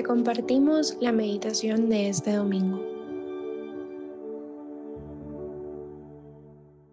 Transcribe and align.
Te 0.00 0.06
compartimos 0.06 0.96
la 1.02 1.12
meditación 1.12 1.90
de 1.90 2.08
este 2.08 2.32
domingo. 2.32 2.80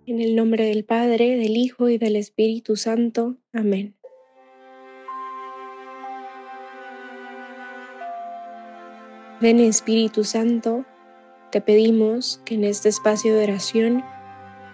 En 0.06 0.20
el 0.20 0.36
nombre 0.36 0.66
del 0.66 0.84
Padre, 0.84 1.38
del 1.38 1.56
Hijo 1.56 1.88
y 1.88 1.98
del 1.98 2.18
Espíritu 2.18 2.76
Santo. 2.76 3.38
Amén. 3.54 3.96
Ven 9.40 9.62
Espíritu 9.62 10.26
Santo, 10.26 10.84
te 11.50 11.62
pedimos 11.62 12.42
que 12.44 12.56
en 12.56 12.66
este 12.66 12.90
espacio 12.90 13.34
de 13.34 13.44
oración 13.46 14.04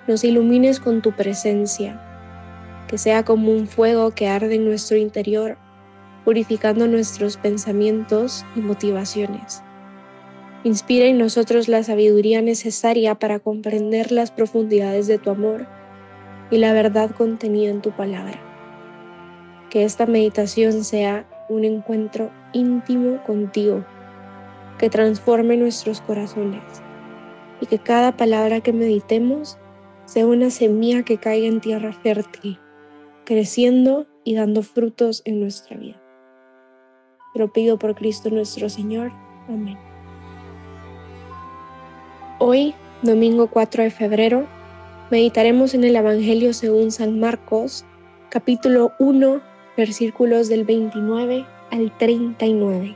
nos 0.08 0.24
ilumines 0.24 0.80
con 0.80 1.04
tu 1.04 1.12
presencia, 1.12 2.02
que 2.88 2.98
sea 2.98 3.24
como 3.24 3.52
un 3.52 3.68
fuego 3.68 4.10
que 4.10 4.28
arde 4.28 4.56
en 4.56 4.66
nuestro 4.66 4.98
interior 4.98 5.60
purificando 6.26 6.88
nuestros 6.88 7.38
pensamientos 7.38 8.46
y 8.56 8.60
motivaciones. 8.62 9.64
Inspira 10.64 11.06
en 11.08 11.18
nosotros 11.18 11.68
la 11.68 11.84
sabiduría 11.84 12.42
necesaria 12.42 13.16
para 13.16 13.40
comprender 13.40 14.12
las 14.12 14.32
profundidades 14.32 15.08
de 15.08 15.18
tu 15.18 15.30
amor 15.30 15.68
y 16.52 16.58
la 16.58 16.72
verdad 16.72 17.12
contenida 17.12 17.70
en 17.70 17.82
tu 17.82 17.92
palabra. 17.92 18.40
Que 19.70 19.84
esta 19.84 20.06
meditación 20.06 20.84
sea 20.84 21.28
un 21.50 21.66
encuentro 21.66 22.32
íntimo 22.54 23.22
contigo, 23.24 23.84
que 24.78 24.90
transforme 24.90 25.58
nuestros 25.58 26.00
corazones 26.00 26.64
y 27.60 27.66
que 27.66 27.80
cada 27.80 28.16
palabra 28.16 28.62
que 28.62 28.72
meditemos 28.72 29.58
sea 30.06 30.26
una 30.26 30.50
semilla 30.50 31.04
que 31.04 31.18
caiga 31.18 31.48
en 31.48 31.60
tierra 31.60 31.92
fértil, 31.92 32.60
creciendo 33.26 34.08
y 34.24 34.36
dando 34.36 34.64
frutos 34.64 35.22
en 35.26 35.40
nuestra 35.40 35.78
vida. 35.78 36.03
Te 37.34 37.48
pido 37.48 37.80
por 37.80 37.96
Cristo 37.96 38.30
nuestro 38.30 38.70
Señor. 38.70 39.12
Amén. 39.48 39.78
Hoy, 42.38 42.76
domingo 43.02 43.48
4 43.48 43.84
de 43.84 43.90
febrero, 43.90 44.46
meditaremos 45.10 45.74
en 45.74 45.84
el 45.84 45.96
Evangelio 45.96 46.54
según 46.54 46.92
San 46.92 47.20
Marcos, 47.20 47.86
capítulo 48.30 48.92
1, 49.00 49.42
versículos 49.76 50.48
del 50.48 50.64
29 50.64 51.44
al 51.72 51.98
39. 51.98 52.96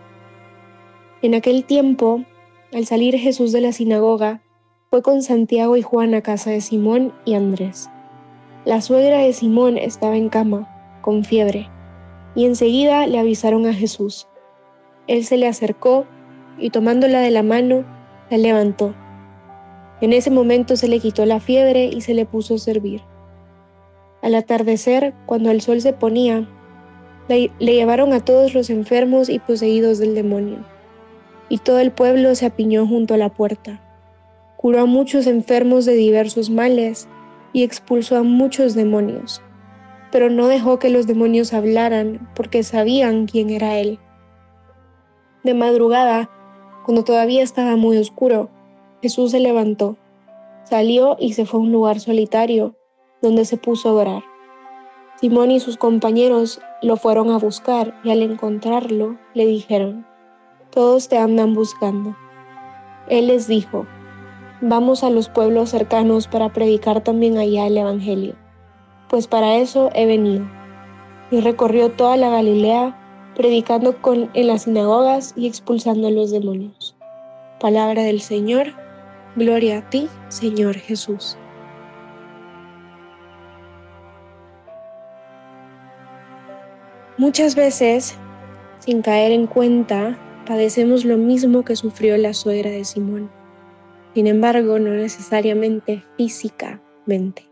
En 1.23 1.33
aquel 1.33 1.63
tiempo, 1.63 2.23
al 2.71 2.85
salir 2.85 3.17
Jesús 3.17 3.51
de 3.51 3.61
la 3.61 3.71
sinagoga, 3.71 4.41
fue 4.91 5.01
con 5.01 5.23
Santiago 5.23 5.77
y 5.77 5.81
Juan 5.81 6.13
a 6.13 6.21
casa 6.21 6.51
de 6.51 6.61
Simón 6.61 7.11
y 7.25 7.33
Andrés. 7.33 7.89
La 8.65 8.81
suegra 8.81 9.17
de 9.17 9.33
Simón 9.33 9.79
estaba 9.79 10.15
en 10.15 10.29
cama, 10.29 10.99
con 11.01 11.23
fiebre 11.23 11.71
y 12.37 12.45
enseguida 12.45 13.07
le 13.07 13.17
avisaron 13.17 13.65
a 13.65 13.73
Jesús. 13.73 14.27
Él 15.07 15.25
se 15.25 15.37
le 15.37 15.47
acercó 15.47 16.05
y 16.59 16.69
tomándola 16.69 17.19
de 17.19 17.31
la 17.31 17.41
mano, 17.41 17.83
la 18.29 18.37
levantó. 18.37 18.93
En 20.01 20.13
ese 20.13 20.29
momento 20.29 20.75
se 20.75 20.87
le 20.87 20.99
quitó 20.99 21.25
la 21.25 21.39
fiebre 21.39 21.85
y 21.85 22.01
se 22.01 22.13
le 22.13 22.27
puso 22.27 22.53
a 22.53 22.59
servir. 22.59 23.01
Al 24.21 24.35
atardecer, 24.35 25.15
cuando 25.25 25.49
el 25.49 25.61
sol 25.61 25.81
se 25.81 25.93
ponía, 25.93 26.47
le, 27.27 27.49
llevaron 27.57 28.13
a 28.13 28.23
todos 28.23 28.53
los 28.53 28.69
enfermos 28.69 29.29
y 29.29 29.39
poseídos 29.39 29.97
del 29.97 30.13
demonio. 30.13 30.59
Y 31.49 31.57
todo 31.57 31.79
el 31.79 31.89
pueblo 31.89 32.35
se 32.35 32.45
apiñó 32.45 32.85
junto 32.85 33.15
a 33.15 33.17
la 33.17 33.29
puerta. 33.29 33.81
Curó 34.57 34.81
a 34.81 34.85
muchos 34.85 35.25
enfermos 35.25 35.85
de 35.85 35.93
diversos 35.93 36.51
males 36.51 37.07
y 37.51 37.63
expulsó 37.63 38.15
a 38.15 38.21
muchos 38.21 38.75
demonios 38.75 39.41
pero 40.17 40.31
no 40.31 40.47
dejó 40.47 40.79
que 40.79 40.89
los 40.89 41.05
demonios 41.05 41.53
hablaran 41.53 42.27
porque 42.33 42.63
sabían 42.63 43.27
quién 43.27 43.51
era 43.51 43.77
él. 43.77 43.99
De 45.43 45.53
madrugada, 45.53 46.27
cuando 46.83 47.03
todavía 47.03 47.43
estaba 47.43 47.75
muy 47.75 47.99
oscuro, 47.99 48.49
Jesús 49.03 49.29
se 49.29 49.39
levantó, 49.39 49.95
salió 50.63 51.17
y 51.19 51.33
se 51.33 51.45
fue 51.45 51.59
a 51.59 51.63
un 51.65 51.71
lugar 51.71 51.99
solitario 51.99 52.73
donde 53.21 53.45
se 53.45 53.57
puso 53.57 53.89
a 53.89 53.93
orar. 53.93 54.23
Simón 55.21 55.51
y 55.51 55.59
sus 55.59 55.77
compañeros 55.77 56.61
lo 56.81 56.97
fueron 56.97 57.29
a 57.29 57.37
buscar 57.37 57.93
y 58.03 58.09
al 58.09 58.23
encontrarlo 58.23 59.19
le 59.35 59.45
dijeron, 59.45 60.07
todos 60.71 61.09
te 61.09 61.19
andan 61.19 61.53
buscando. 61.53 62.17
Él 63.07 63.27
les 63.27 63.47
dijo, 63.47 63.85
vamos 64.61 65.03
a 65.03 65.11
los 65.11 65.29
pueblos 65.29 65.69
cercanos 65.69 66.27
para 66.27 66.51
predicar 66.51 67.03
también 67.03 67.37
allá 67.37 67.67
el 67.67 67.77
Evangelio 67.77 68.46
pues 69.09 69.27
para 69.27 69.55
eso 69.55 69.89
he 69.93 70.05
venido. 70.05 70.45
Y 71.31 71.41
recorrió 71.41 71.91
toda 71.91 72.17
la 72.17 72.29
Galilea, 72.29 73.33
predicando 73.35 73.95
en 74.33 74.47
las 74.47 74.63
sinagogas 74.63 75.33
y 75.35 75.47
expulsando 75.47 76.07
a 76.07 76.11
los 76.11 76.31
demonios. 76.31 76.95
Palabra 77.59 78.03
del 78.03 78.21
Señor, 78.21 78.67
gloria 79.35 79.79
a 79.79 79.89
ti, 79.89 80.07
Señor 80.29 80.75
Jesús. 80.75 81.37
Muchas 87.17 87.55
veces, 87.55 88.15
sin 88.79 89.01
caer 89.01 89.31
en 89.31 89.47
cuenta, 89.47 90.17
padecemos 90.45 91.03
lo 91.03 91.17
mismo 91.17 91.63
que 91.63 91.75
sufrió 91.75 92.15
la 92.17 92.33
suegra 92.33 92.69
de 92.69 92.85
Simón. 92.85 93.31
Sin 94.13 94.27
embargo, 94.27 94.79
no 94.79 94.91
necesariamente 94.91 96.03
físicamente. 96.15 97.47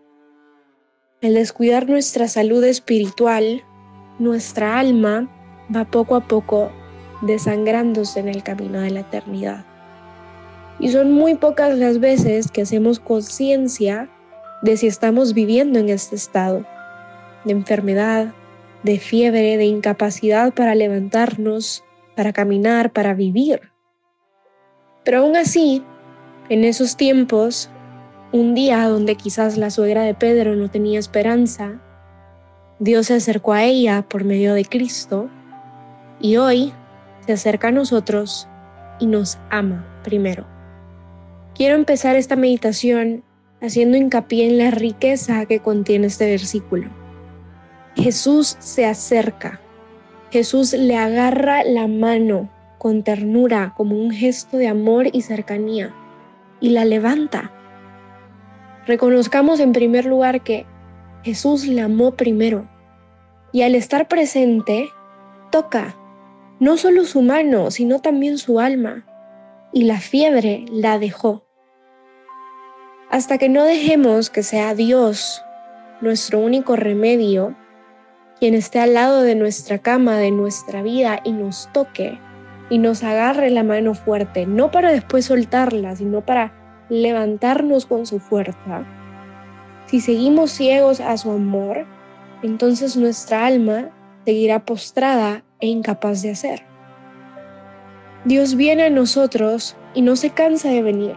Al 1.22 1.34
descuidar 1.34 1.90
nuestra 1.90 2.28
salud 2.28 2.64
espiritual, 2.64 3.64
nuestra 4.20 4.80
alma 4.80 5.30
va 5.74 5.86
poco 5.86 6.16
a 6.16 6.28
poco 6.28 6.72
desangrándose 7.22 8.20
en 8.20 8.28
el 8.28 8.44
camino 8.44 8.80
de 8.82 8.92
la 8.92 9.00
eternidad. 9.02 9.66
Y 10.80 10.90
son 10.90 11.14
muy 11.14 11.36
pocas 11.36 11.78
las 11.78 12.00
veces 12.00 12.52
que 12.52 12.62
hacemos 12.62 13.00
conciencia 13.00 14.10
de 14.62 14.78
si 14.78 14.88
estamos 14.88 15.34
viviendo 15.34 15.80
en 15.80 15.90
este 15.90 16.16
estado 16.16 16.66
de 17.46 17.52
enfermedad, 17.54 18.34
de 18.84 19.00
fiebre, 19.00 19.58
de 19.58 19.66
incapacidad 19.66 20.54
para 20.54 20.76
levantarnos, 20.76 21.84
para 22.16 22.34
caminar, 22.34 22.92
para 22.92 23.14
vivir. 23.14 23.62
Pero 25.04 25.20
aún 25.20 25.36
así, 25.36 25.84
en 26.50 26.64
esos 26.64 26.98
tiempos 26.98 27.70
un 28.32 28.54
día 28.56 28.88
donde 28.88 29.16
quizás 29.16 29.58
la 29.58 29.70
suegra 29.70 30.04
de 30.04 30.14
Pedro 30.14 30.56
no 30.56 30.70
tenía 30.70 31.00
esperanza, 31.00 31.82
Dios 32.80 33.08
se 33.08 33.16
acercó 33.16 33.54
a 33.54 33.64
ella 33.64 34.06
por 34.08 34.24
medio 34.24 34.54
de 34.54 34.66
Cristo 34.66 35.30
y 36.20 36.38
hoy 36.38 36.74
se 37.26 37.34
acerca 37.34 37.70
a 37.70 37.72
nosotros 37.72 38.48
y 39.00 39.08
nos 39.08 39.38
ama 39.50 39.86
primero. 40.04 40.46
Quiero 41.54 41.76
empezar 41.76 42.16
esta 42.16 42.36
meditación 42.36 43.24
haciendo 43.62 43.98
hincapié 43.98 44.48
en 44.48 44.58
la 44.58 44.72
riqueza 44.72 45.46
que 45.46 45.60
contiene 45.60 46.08
este 46.08 46.30
versículo. 46.30 46.90
Jesús 47.96 48.58
se 48.60 48.86
acerca, 48.86 49.62
Jesús 50.32 50.74
le 50.74 50.98
agarra 50.98 51.64
la 51.64 51.88
mano 51.88 52.50
con 52.78 53.04
ternura 53.04 53.74
como 53.78 53.96
un 53.96 54.12
gesto 54.12 54.58
de 54.58 54.68
amor 54.68 55.08
y 55.14 55.22
cercanía 55.22 55.94
y 56.60 56.70
la 56.70 56.84
levanta. 56.84 57.52
Reconozcamos 58.88 59.60
en 59.60 59.74
primer 59.74 60.06
lugar 60.06 60.44
que 60.44 60.66
Jesús 61.24 61.68
la 61.68 61.86
amó 61.86 62.16
primero 62.16 62.70
y 63.52 63.64
al 63.64 63.74
estar 63.74 64.08
presente 64.08 64.90
toca 65.52 65.96
no 66.60 66.78
solo 66.78 67.04
su 67.06 67.22
mano, 67.22 67.72
sino 67.72 68.00
también 68.00 68.38
su 68.38 68.60
alma 68.60 69.06
y 69.74 69.84
la 69.84 70.00
fiebre 70.00 70.66
la 70.72 71.00
dejó. 71.00 71.46
Hasta 73.10 73.38
que 73.38 73.50
no 73.50 73.64
dejemos 73.64 74.30
que 74.30 74.44
sea 74.44 74.74
Dios 74.76 75.44
nuestro 76.02 76.40
único 76.40 76.76
remedio, 76.76 77.56
quien 78.40 78.54
esté 78.54 78.80
al 78.80 78.94
lado 78.94 79.22
de 79.22 79.36
nuestra 79.36 79.80
cama, 79.80 80.18
de 80.18 80.32
nuestra 80.32 80.82
vida 80.82 81.20
y 81.24 81.32
nos 81.32 81.70
toque 81.74 82.20
y 82.70 82.78
nos 82.78 83.04
agarre 83.04 83.50
la 83.50 83.64
mano 83.64 83.94
fuerte, 83.94 84.46
no 84.46 84.72
para 84.72 84.92
después 84.92 85.26
soltarla, 85.26 85.96
sino 85.96 86.26
para 86.26 86.65
levantarnos 86.90 87.86
con 87.86 88.06
su 88.06 88.20
fuerza. 88.20 88.86
Si 89.88 90.02
seguimos 90.02 90.52
ciegos 90.52 91.00
a 91.00 91.18
su 91.18 91.32
amor, 91.32 91.86
entonces 92.44 92.98
nuestra 92.98 93.46
alma 93.46 93.90
seguirá 94.26 94.66
postrada 94.66 95.44
e 95.60 95.68
incapaz 95.68 96.22
de 96.22 96.32
hacer. 96.32 96.64
Dios 98.26 98.56
viene 98.56 98.84
a 98.84 98.90
nosotros 98.90 99.76
y 99.94 100.02
no 100.02 100.16
se 100.16 100.32
cansa 100.32 100.70
de 100.70 100.82
venir. 100.82 101.16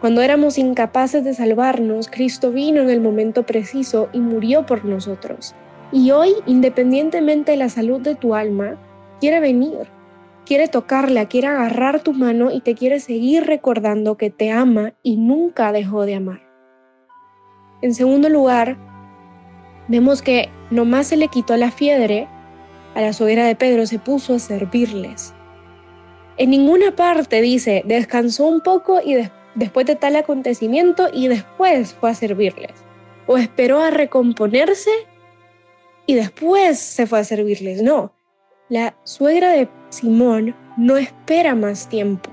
Cuando 0.00 0.22
éramos 0.22 0.58
incapaces 0.58 1.24
de 1.24 1.34
salvarnos, 1.34 2.08
Cristo 2.08 2.52
vino 2.52 2.80
en 2.80 2.90
el 2.90 3.00
momento 3.00 3.44
preciso 3.44 4.08
y 4.12 4.20
murió 4.20 4.64
por 4.64 4.84
nosotros. 4.84 5.54
Y 5.92 6.10
hoy, 6.10 6.32
independientemente 6.46 7.52
de 7.52 7.58
la 7.58 7.68
salud 7.68 8.00
de 8.00 8.14
tu 8.14 8.34
alma, 8.34 8.78
quiere 9.20 9.40
venir 9.40 9.88
quiere 10.44 10.68
tocarla, 10.68 11.26
quiere 11.26 11.48
agarrar 11.48 12.00
tu 12.00 12.12
mano 12.12 12.50
y 12.50 12.60
te 12.60 12.74
quiere 12.74 13.00
seguir 13.00 13.44
recordando 13.44 14.16
que 14.16 14.30
te 14.30 14.50
ama 14.50 14.94
y 15.02 15.16
nunca 15.16 15.72
dejó 15.72 16.06
de 16.06 16.14
amar. 16.16 16.40
En 17.82 17.94
segundo 17.94 18.28
lugar, 18.28 18.76
vemos 19.88 20.22
que 20.22 20.48
nomás 20.70 21.08
se 21.08 21.16
le 21.16 21.28
quitó 21.28 21.56
la 21.56 21.70
fiebre, 21.70 22.28
a 22.94 23.00
la 23.00 23.12
suegra 23.12 23.44
de 23.44 23.54
Pedro 23.54 23.86
se 23.86 23.98
puso 23.98 24.34
a 24.34 24.38
servirles. 24.38 25.32
En 26.36 26.50
ninguna 26.50 26.96
parte 26.96 27.40
dice, 27.40 27.82
descansó 27.86 28.46
un 28.46 28.60
poco 28.60 29.00
y 29.04 29.16
después 29.54 29.86
de 29.86 29.96
tal 29.96 30.16
acontecimiento 30.16 31.08
y 31.12 31.28
después 31.28 31.94
fue 31.94 32.10
a 32.10 32.14
servirles. 32.14 32.72
O 33.26 33.36
esperó 33.36 33.80
a 33.80 33.90
recomponerse 33.90 34.90
y 36.06 36.14
después 36.14 36.78
se 36.78 37.06
fue 37.06 37.20
a 37.20 37.24
servirles. 37.24 37.82
No, 37.82 38.14
la 38.68 38.96
suegra 39.04 39.50
de 39.50 39.68
Simón 39.90 40.54
no 40.76 40.96
espera 40.96 41.54
más 41.54 41.88
tiempo. 41.88 42.30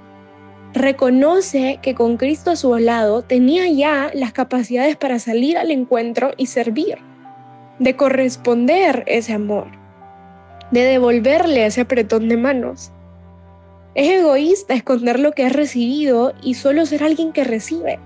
Reconoce 0.74 1.80
que 1.81 1.95
con 1.95 2.18
Cristo 2.18 2.51
a 2.51 2.56
su 2.56 2.77
lado 2.77 3.24
tenía 3.24 3.68
ya 3.68 4.12
las 4.13 4.31
capacidades 4.31 4.95
para 4.95 5.18
salir 5.18 5.57
al 5.57 5.71
encuentro 5.71 6.31
y 6.38 6.45
servir, 6.45 7.00
de 7.80 7.95
corresponder 7.95 9.04
ese 9.07 9.33
amor, 9.33 9.68
de 10.71 10.81
devolverle 10.81 11.65
ese 11.65 11.81
apretón 11.81 12.30
de 12.30 12.38
manos. 12.38 12.92
Es 13.95 14.19
egoísta 14.19 14.75
esconder 14.75 15.19
lo 15.19 15.31
que 15.31 15.45
has 15.45 15.54
recibido 15.54 16.33
y 16.44 16.54
solo 16.54 16.86
ser 16.86 17.04
alguien 17.04 17.33
que 17.33 17.44
recibe. 17.44 18.00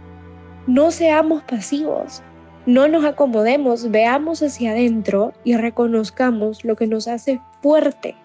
No 0.66 0.92
seamos 0.92 1.44
pasivos, 1.44 2.24
no 2.66 2.88
nos 2.88 3.04
acomodemos, 3.04 3.92
veamos 3.92 4.42
hacia 4.42 4.72
adentro 4.72 5.34
y 5.44 5.58
reconozcamos 5.58 6.64
lo 6.64 6.78
que 6.78 6.88
nos 6.88 7.10
hace 7.10 7.42
fuerte, 7.62 8.16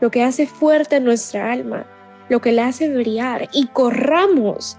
lo 0.00 0.10
que 0.10 0.22
hace 0.22 0.46
fuerte 0.46 1.00
nuestra 1.00 1.52
alma, 1.52 1.86
lo 2.28 2.40
que 2.40 2.52
la 2.52 2.68
hace 2.68 2.88
brillar 2.88 3.48
y 3.52 3.66
corramos 3.68 4.78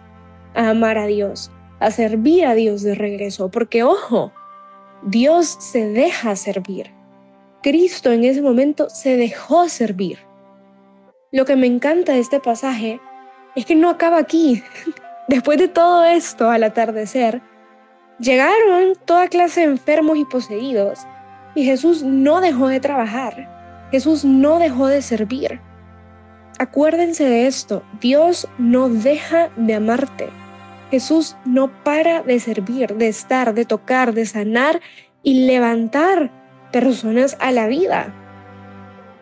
a 0.56 0.70
amar 0.70 0.98
a 0.98 1.06
Dios, 1.06 1.52
a 1.80 1.92
servir 1.92 2.46
a 2.46 2.56
Dios 2.56 2.82
de 2.82 2.96
regreso, 2.96 3.50
porque 3.50 3.84
ojo, 3.84 4.32
Dios 5.04 5.58
se 5.60 5.88
deja 5.88 6.36
servir. 6.36 6.92
Cristo 7.64 8.12
en 8.12 8.24
ese 8.24 8.42
momento 8.42 8.90
se 8.90 9.18
dejó 9.18 9.70
servir. 9.70 10.20
Lo 11.32 11.46
que 11.46 11.56
me 11.56 11.68
encanta 11.68 12.14
de 12.14 12.20
este 12.20 12.40
pasaje 12.40 13.00
es 13.56 13.66
que 13.66 13.76
no 13.76 13.90
acaba 13.90 14.18
aquí. 14.18 14.64
Después 15.28 15.60
de 15.60 15.68
todo 15.68 16.04
esto, 16.04 16.50
al 16.50 16.64
atardecer, 16.64 17.42
Llegaron 18.22 18.94
toda 19.06 19.28
clase 19.30 19.62
de 19.62 19.68
enfermos 19.68 20.16
y 20.16 20.26
poseídos, 20.26 21.00
y 21.56 21.66
Jesús 21.66 22.04
no 22.04 22.40
dejó 22.40 22.68
de 22.68 22.80
trabajar, 22.80 23.61
Jesús 23.92 24.24
no 24.24 24.58
dejó 24.60 24.88
de 24.88 25.02
servir. 25.02 25.60
Acuérdense 26.60 27.26
de 27.26 27.48
esto, 27.48 27.84
Dios 28.00 28.48
no 28.58 28.88
deja 28.88 29.50
de 29.58 29.76
amarte. 29.76 30.30
Jesús 30.92 31.36
no 31.46 31.72
para 31.84 32.22
de 32.22 32.40
servir, 32.40 32.96
de 32.96 33.08
estar, 33.08 33.54
de 33.54 33.66
tocar, 33.66 34.14
de 34.14 34.26
sanar 34.26 34.82
y 35.24 35.46
levantar 35.46 36.32
personas 36.72 37.38
a 37.40 37.52
la 37.52 37.68
vida. 37.68 38.14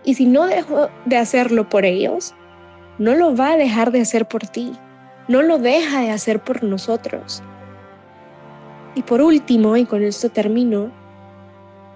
Y 0.03 0.15
si 0.15 0.25
no 0.25 0.45
dejó 0.45 0.89
de 1.05 1.17
hacerlo 1.17 1.69
por 1.69 1.85
ellos, 1.85 2.33
no 2.97 3.15
lo 3.15 3.35
va 3.35 3.51
a 3.51 3.57
dejar 3.57 3.91
de 3.91 4.01
hacer 4.01 4.27
por 4.27 4.47
ti. 4.47 4.73
No 5.27 5.41
lo 5.41 5.59
deja 5.59 6.01
de 6.01 6.11
hacer 6.11 6.39
por 6.39 6.63
nosotros. 6.63 7.43
Y 8.95 9.03
por 9.03 9.21
último, 9.21 9.77
y 9.77 9.85
con 9.85 10.03
esto 10.03 10.29
termino, 10.29 10.91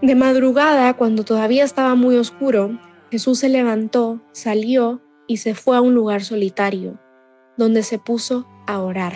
de 0.04 0.16
madrugada, 0.16 0.94
cuando 0.96 1.24
todavía 1.24 1.64
estaba 1.64 1.96
muy 1.96 2.18
oscuro, 2.18 2.78
Jesús 3.10 3.40
se 3.40 3.48
levantó, 3.48 4.20
salió 4.34 5.02
y 5.28 5.38
se 5.38 5.56
fue 5.56 5.78
a 5.78 5.82
un 5.82 5.94
lugar 5.94 6.26
solitario, 6.26 7.00
donde 7.56 7.84
se 7.84 8.00
puso 8.00 8.46
a 8.68 8.82
orar. 8.82 9.14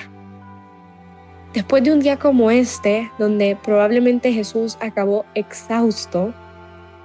Después 1.54 1.84
de 1.84 1.92
un 1.92 2.00
día 2.00 2.18
como 2.18 2.52
este, 2.52 3.12
donde 3.20 3.58
probablemente 3.62 4.32
Jesús 4.32 4.78
acabó 4.80 5.26
exhausto, 5.36 6.34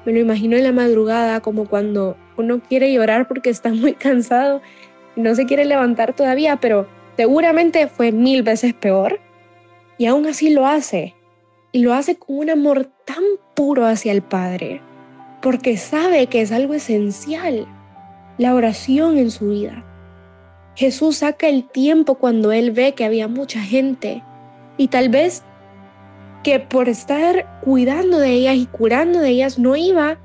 me 0.06 0.12
lo 0.12 0.20
imagino 0.20 0.56
en 0.56 0.62
la 0.62 0.72
madrugada 0.72 1.40
como 1.40 1.68
cuando 1.68 2.16
uno 2.36 2.60
quiere 2.60 2.92
llorar 2.92 3.26
porque 3.26 3.50
está 3.50 3.70
muy 3.70 3.94
cansado 3.94 4.62
y 5.16 5.22
no 5.22 5.34
se 5.34 5.44
quiere 5.44 5.64
levantar 5.64 6.14
todavía, 6.14 6.56
pero 6.60 6.86
seguramente 7.16 7.88
fue 7.88 8.12
mil 8.12 8.44
veces 8.44 8.74
peor 8.74 9.18
y 9.98 10.06
aún 10.06 10.26
así 10.26 10.50
lo 10.50 10.68
hace. 10.68 11.16
Y 11.74 11.82
lo 11.82 11.94
hace 11.94 12.16
con 12.16 12.36
un 12.36 12.50
amor 12.50 12.84
tan 13.06 13.24
puro 13.54 13.86
hacia 13.86 14.12
el 14.12 14.22
Padre, 14.22 14.80
porque 15.40 15.76
sabe 15.76 16.26
que 16.26 16.40
es 16.40 16.52
algo 16.52 16.74
esencial, 16.74 17.66
la 18.38 18.54
oración 18.54 19.18
en 19.18 19.30
su 19.30 19.50
vida. 19.50 19.84
Jesús 20.74 21.18
saca 21.18 21.48
el 21.48 21.68
tiempo 21.68 22.14
cuando 22.14 22.52
Él 22.52 22.70
ve 22.70 22.94
que 22.94 23.04
había 23.04 23.28
mucha 23.28 23.60
gente 23.60 24.22
y 24.76 24.88
tal 24.88 25.10
vez 25.10 25.42
que 26.42 26.58
por 26.58 26.88
estar 26.88 27.60
cuidando 27.62 28.18
de 28.18 28.30
ellas 28.30 28.56
y 28.56 28.66
curando 28.66 29.20
de 29.20 29.28
ellas 29.28 29.58
no 29.58 29.76
iba 29.76 30.18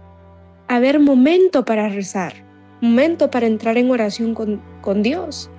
a 0.67 0.75
haber 0.75 0.99
momento 0.99 1.65
para 1.65 1.89
rezar, 1.89 2.33
momento 2.81 3.29
para 3.29 3.45
entrar 3.45 3.77
en 3.77 3.91
oración 3.91 4.33
con, 4.33 4.61
con 4.81 5.03
Dios. 5.03 5.49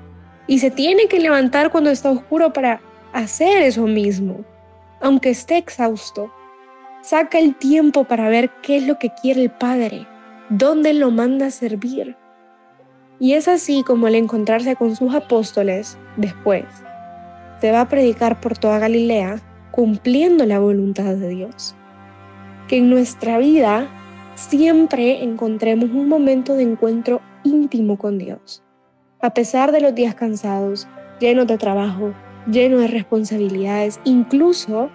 Y 0.47 0.59
se 0.59 0.71
tiene 0.71 1.07
que 1.07 1.21
levantar 1.21 1.71
cuando 1.71 1.91
está 1.91 2.11
oscuro 2.11 2.53
para 2.53 2.81
hacer 3.13 3.63
eso 3.63 3.87
mismo, 3.87 4.45
aunque 5.01 5.31
esté 5.31 5.59
exhausto. 5.59 6.33
Saca 7.09 7.39
el 7.39 7.55
tiempo 7.55 8.05
para 8.05 8.29
ver 8.29 8.51
qué 8.61 8.77
es 8.77 8.87
lo 8.87 8.99
que 8.99 9.09
quiere 9.09 9.43
el 9.43 9.51
Padre, 9.51 10.07
dónde 10.51 10.93
lo 10.93 11.11
manda 11.11 11.47
a 11.47 11.51
servir. 11.51 12.19
Y 13.19 13.33
es 13.33 13.49
así 13.49 13.83
como 13.83 14.09
al 14.09 14.15
encontrarse 14.15 14.77
con 14.77 14.95
sus 14.95 15.15
apóstoles 15.15 15.97
después, 16.19 16.67
se 17.63 17.73
va 17.73 17.81
a 17.81 17.89
predicar 17.89 18.43
por 18.43 18.59
toda 18.59 18.79
Galilea 18.79 19.41
cumpliendo 19.71 20.45
la 20.45 20.59
voluntad 20.59 21.15
de 21.15 21.31
Dios. 21.31 21.75
Que 22.69 22.77
en 22.77 22.91
nuestra 22.91 23.39
vida 23.39 23.89
siempre 24.35 25.25
encontremos 25.25 25.89
un 25.89 26.11
momento 26.11 26.57
de 26.57 26.65
encuentro 26.65 27.23
íntimo 27.43 27.97
con 27.97 28.19
Dios. 28.19 28.63
A 29.23 29.33
pesar 29.33 29.73
de 29.73 29.81
los 29.81 29.95
días 29.95 30.15
cansados, 30.15 30.87
llenos 31.21 31.47
de 31.47 31.57
trabajo, 31.57 32.13
lleno 32.47 32.77
de 32.77 32.89
responsabilidades, 32.89 33.99
incluso 34.05 34.91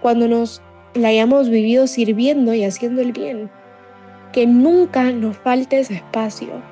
cuando 0.00 0.26
nos 0.26 0.62
la 0.94 1.08
hayamos 1.08 1.48
vivido 1.48 1.86
sirviendo 1.86 2.54
y 2.54 2.64
haciendo 2.64 3.00
el 3.00 3.12
bien. 3.12 3.50
Que 4.32 4.46
nunca 4.46 5.10
nos 5.12 5.36
falte 5.38 5.80
ese 5.80 5.94
espacio 5.94 6.62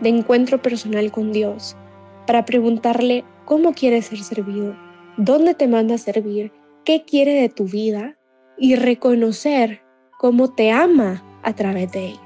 de 0.00 0.10
encuentro 0.10 0.60
personal 0.60 1.10
con 1.10 1.32
Dios 1.32 1.76
para 2.26 2.44
preguntarle 2.44 3.24
cómo 3.44 3.72
quieres 3.72 4.06
ser 4.06 4.18
servido, 4.18 4.76
dónde 5.16 5.54
te 5.54 5.68
manda 5.68 5.94
a 5.94 5.98
servir, 5.98 6.52
qué 6.84 7.04
quiere 7.04 7.34
de 7.34 7.48
tu 7.48 7.64
vida 7.64 8.16
y 8.58 8.76
reconocer 8.76 9.82
cómo 10.18 10.52
te 10.52 10.70
ama 10.70 11.22
a 11.42 11.54
través 11.54 11.92
de 11.92 12.10
él. 12.10 12.25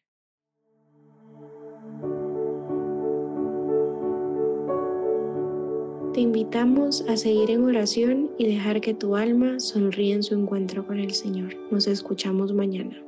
Te 6.13 6.19
invitamos 6.19 7.05
a 7.07 7.15
seguir 7.15 7.51
en 7.51 7.63
oración 7.63 8.31
y 8.37 8.45
dejar 8.45 8.81
que 8.81 8.93
tu 8.93 9.15
alma 9.15 9.61
sonríe 9.61 10.13
en 10.13 10.23
su 10.23 10.33
encuentro 10.35 10.85
con 10.85 10.99
el 10.99 11.13
Señor. 11.13 11.55
Nos 11.71 11.87
escuchamos 11.87 12.51
mañana. 12.51 13.01